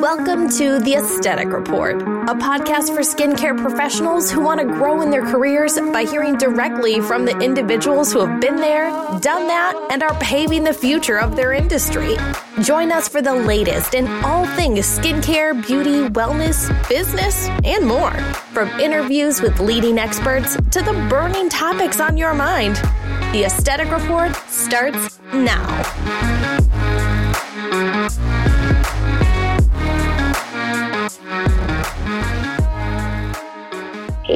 [0.00, 5.10] Welcome to The Aesthetic Report, a podcast for skincare professionals who want to grow in
[5.10, 8.88] their careers by hearing directly from the individuals who have been there,
[9.20, 12.16] done that, and are paving the future of their industry.
[12.62, 18.14] Join us for the latest in all things skincare, beauty, wellness, business, and more.
[18.54, 22.76] From interviews with leading experts to the burning topics on your mind.
[23.34, 26.59] The Aesthetic Report starts now.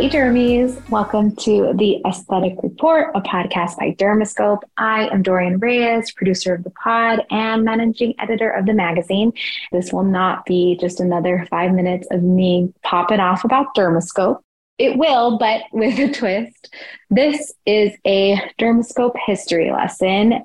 [0.04, 0.90] Hey, Dermies.
[0.90, 4.60] Welcome to the Aesthetic Report, a podcast by Dermascope.
[4.76, 9.32] I am Dorian Reyes, producer of the pod and managing editor of the magazine.
[9.72, 14.40] This will not be just another five minutes of me popping off about Dermascope.
[14.76, 16.74] It will, but with a twist.
[17.08, 20.44] This is a Dermascope history lesson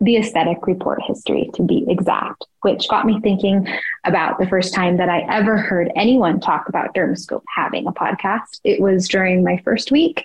[0.00, 3.66] the aesthetic report history to be exact, which got me thinking
[4.04, 8.60] about the first time that I ever heard anyone talk about Dermascope having a podcast.
[8.62, 10.24] It was during my first week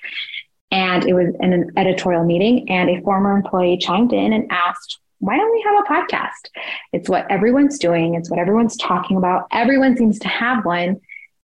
[0.71, 4.99] and it was in an editorial meeting and a former employee chimed in and asked,
[5.19, 6.49] why don't we have a podcast?
[6.91, 8.15] It's what everyone's doing.
[8.15, 9.47] It's what everyone's talking about.
[9.51, 10.99] Everyone seems to have one.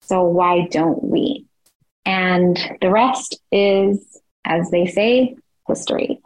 [0.02, 1.46] So why don't we?
[2.04, 5.36] And the rest is, as they say,
[5.66, 6.20] history.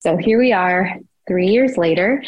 [0.00, 2.24] So here we are, three years later,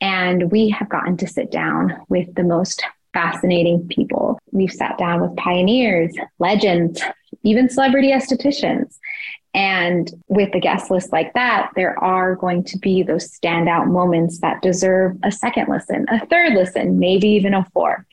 [0.00, 4.38] and we have gotten to sit down with the most fascinating people.
[4.52, 7.02] We've sat down with pioneers, legends,
[7.42, 8.96] even celebrity estheticians.
[9.54, 14.40] And with a guest list like that, there are going to be those standout moments
[14.40, 18.04] that deserve a second listen, a third listen, maybe even a fourth.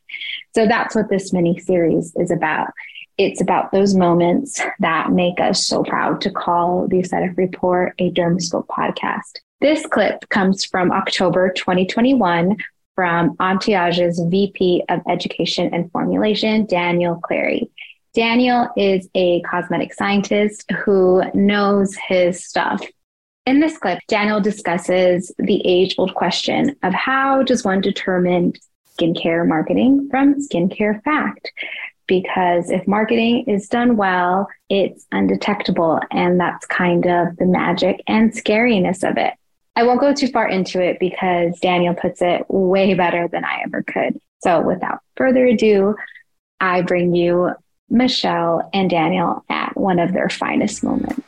[0.55, 2.69] So that's what this mini series is about.
[3.17, 8.09] It's about those moments that make us so proud to call the Aesthetic Report a
[8.11, 9.39] Dermascope podcast.
[9.61, 12.57] This clip comes from October 2021
[12.95, 17.71] from AnteAGE's VP of Education and Formulation, Daniel Clary.
[18.13, 22.85] Daniel is a cosmetic scientist who knows his stuff.
[23.45, 28.53] In this clip, Daniel discusses the age old question of how does one determine
[28.97, 31.51] skincare marketing from skincare fact?
[32.05, 35.99] Because if marketing is done well, it's undetectable.
[36.11, 39.33] And that's kind of the magic and scariness of it.
[39.75, 43.63] I won't go too far into it because Daniel puts it way better than I
[43.65, 44.19] ever could.
[44.43, 45.95] So without further ado,
[46.59, 47.53] I bring you
[47.89, 51.21] Michelle and Daniel at one of their finest moments.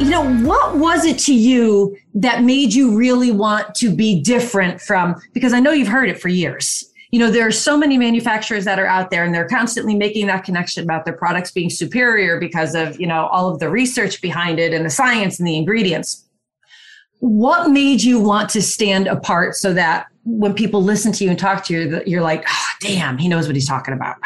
[0.00, 4.80] You know, what was it to you that made you really want to be different
[4.80, 5.20] from?
[5.34, 8.64] Because I know you've heard it for years you know, there are so many manufacturers
[8.66, 12.38] that are out there and they're constantly making that connection about their products being superior
[12.38, 15.56] because of, you know, all of the research behind it and the science and the
[15.56, 16.26] ingredients.
[17.20, 21.38] What made you want to stand apart so that when people listen to you and
[21.38, 24.16] talk to you, that you're like, oh, damn, he knows what he's talking about?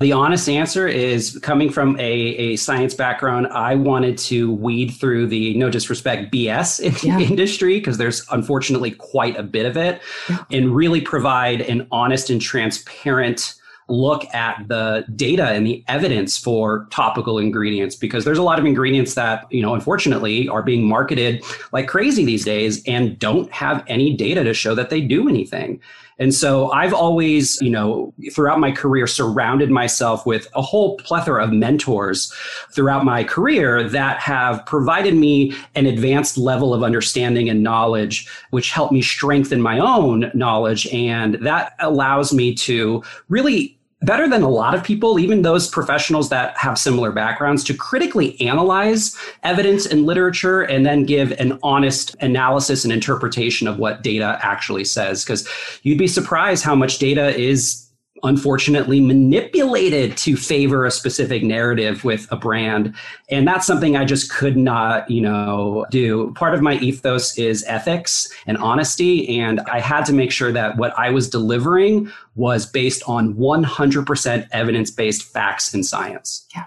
[0.00, 5.26] The honest answer is coming from a, a science background, I wanted to weed through
[5.26, 7.18] the no disrespect BS in yeah.
[7.18, 10.00] the industry because there's unfortunately quite a bit of it
[10.30, 10.38] yeah.
[10.50, 13.60] and really provide an honest and transparent
[13.90, 18.64] look at the data and the evidence for topical ingredients because there's a lot of
[18.64, 23.82] ingredients that you know unfortunately are being marketed like crazy these days and don't have
[23.88, 25.80] any data to show that they do anything
[26.20, 31.42] and so I've always, you know, throughout my career, surrounded myself with a whole plethora
[31.42, 32.30] of mentors
[32.72, 38.70] throughout my career that have provided me an advanced level of understanding and knowledge, which
[38.70, 40.86] helped me strengthen my own knowledge.
[40.88, 46.30] And that allows me to really better than a lot of people, even those professionals
[46.30, 52.16] that have similar backgrounds, to critically analyze evidence and literature and then give an honest
[52.20, 55.24] analysis and interpretation of what data actually says.
[55.24, 55.48] Because
[55.82, 57.89] you'd be surprised how much data is
[58.22, 62.94] unfortunately manipulated to favor a specific narrative with a brand.
[63.30, 66.32] And that's something i just could not you know do.
[66.34, 70.76] Part of my ethos is ethics and honesty and i had to make sure that
[70.76, 76.46] what i was delivering was based on 100% evidence-based facts and science.
[76.54, 76.64] Yeah.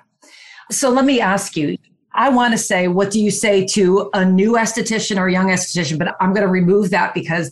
[0.71, 1.77] So let me ask you
[2.15, 5.97] I want to say, what do you say to a new esthetician or young esthetician?
[5.97, 7.51] But I'm going to remove that because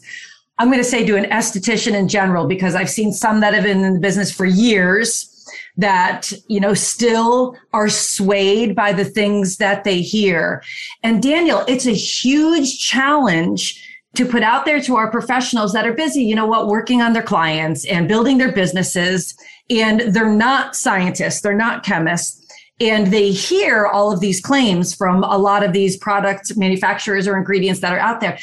[0.62, 3.64] I'm going to say to an esthetician in general, because I've seen some that have
[3.64, 5.28] been in the business for years
[5.76, 10.64] that, you know, still are swayed by the things that they hear.
[11.02, 15.94] And Daniel, it's a huge challenge to put out there to our professionals that are
[15.94, 19.36] busy, you know what, working on their clients and building their businesses.
[19.72, 22.42] And they're not scientists, they're not chemists
[22.82, 27.38] and they hear all of these claims from a lot of these product manufacturers or
[27.38, 28.40] ingredients that are out there.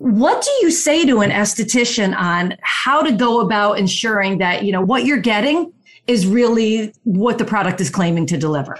[0.00, 4.72] What do you say to an esthetician on how to go about ensuring that, you
[4.72, 5.74] know, what you're getting
[6.06, 8.78] is really what the product is claiming to deliver?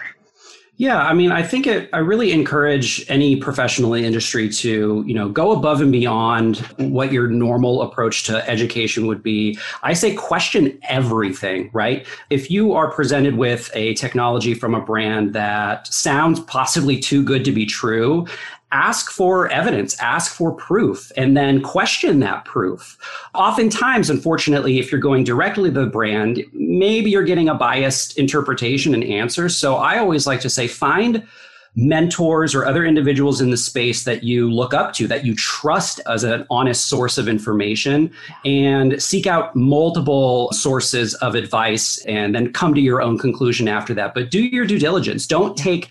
[0.78, 5.12] Yeah, I mean, I think it, I really encourage any professional in industry to, you
[5.12, 9.58] know, go above and beyond what your normal approach to education would be.
[9.82, 12.06] I say question everything, right?
[12.30, 17.44] If you are presented with a technology from a brand that sounds possibly too good
[17.44, 18.26] to be true,
[18.72, 22.98] ask for evidence, ask for proof, and then question that proof.
[23.34, 28.94] Oftentimes, unfortunately, if you're going directly to the brand, maybe you're getting a biased interpretation
[28.94, 29.48] and answer.
[29.48, 31.26] So I always like to say, find
[31.76, 36.00] mentors or other individuals in the space that you look up to, that you trust
[36.06, 38.12] as an honest source of information,
[38.44, 43.94] and seek out multiple sources of advice and then come to your own conclusion after
[43.94, 44.14] that.
[44.14, 45.26] But do your due diligence.
[45.26, 45.90] Don't take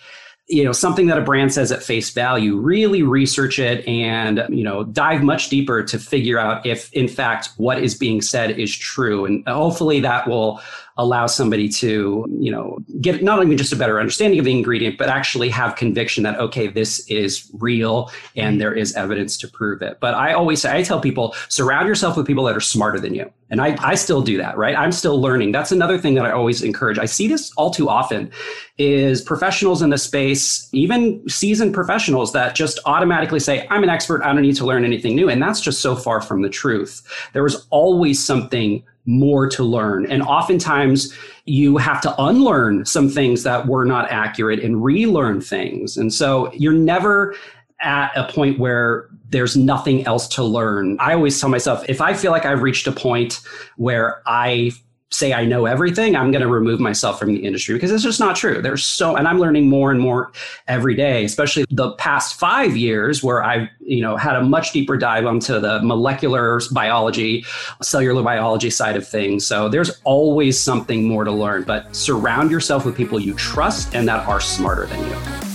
[0.50, 4.64] you know something that a brand says at face value really research it and you
[4.64, 8.76] know dive much deeper to figure out if in fact what is being said is
[8.76, 9.26] true.
[9.26, 10.60] And hopefully that will
[11.00, 14.98] allow somebody to, you know, get not only just a better understanding of the ingredient,
[14.98, 19.82] but actually have conviction that, okay, this is real and there is evidence to prove
[19.82, 19.98] it.
[20.02, 23.16] But I always say, I tell people, surround yourself with people that are smarter than
[23.16, 23.32] you.
[23.50, 24.78] And I, I still do that, right?
[24.78, 25.54] I'm still learning.
[25.54, 27.00] That's another thing that I always encourage.
[27.00, 28.30] I see this all too often
[28.78, 34.22] is professionals in the space, even seasoned professionals that just automatically say, I'm an expert.
[34.22, 35.30] I don't need to learn anything new.
[35.30, 37.02] And that's just so far from the truth.
[37.32, 40.10] There was always something more to learn.
[40.10, 41.12] And oftentimes
[41.46, 45.98] you have to unlearn some things that were not accurate and relearn things.
[45.98, 47.36] And so you're never
[47.82, 50.98] at a point where there's nothing else to learn.
[51.00, 53.42] I always tell myself if I feel like I've reached a point
[53.78, 54.74] where I
[55.12, 58.20] say I know everything, I'm going to remove myself from the industry because it's just
[58.20, 58.62] not true.
[58.62, 60.32] There's so, and I'm learning more and more
[60.68, 64.98] every day, especially the past five years where I've, you know, had a much deeper
[64.98, 67.46] dive onto the molecular biology,
[67.82, 69.46] cellular biology side of things.
[69.46, 74.08] So there's always something more to learn, but surround yourself with people you trust and
[74.08, 75.49] that are smarter than you.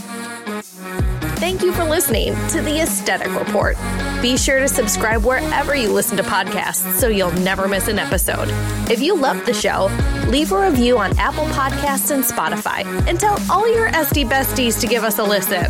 [1.45, 3.77] Thank you for listening to the Aesthetic Report.
[4.23, 8.49] Be sure to subscribe wherever you listen to podcasts so you'll never miss an episode.
[8.91, 9.91] If you love the show,
[10.29, 14.87] leave a review on Apple Podcasts and Spotify and tell all your SD besties to
[14.87, 15.67] give us a listen.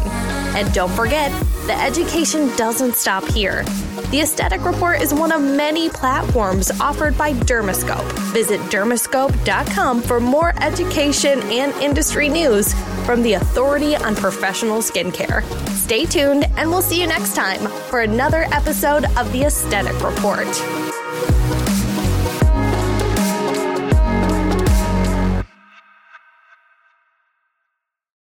[0.54, 1.32] And don't forget,
[1.66, 3.64] the education doesn't stop here.
[4.12, 8.08] The Aesthetic Report is one of many platforms offered by Dermascope.
[8.32, 12.72] Visit dermascope.com for more education and industry news
[13.04, 15.42] from the authority on professional skincare.
[15.70, 17.60] Stay tuned, and we'll see you next time
[17.90, 20.48] for another episode of the Aesthetic Report.